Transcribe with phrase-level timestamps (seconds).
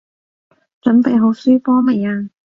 [0.81, 2.31] 準備好輸波未啊？